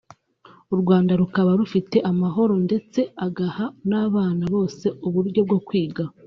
[0.73, 6.03] u Rwanda rukaba rufite amahoro ndetse agaha n’abana bose uburyo bwo kwiga